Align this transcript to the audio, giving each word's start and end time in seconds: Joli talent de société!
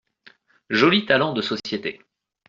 Joli 0.71 1.05
talent 1.05 1.31
de 1.33 1.43
société! 1.43 2.01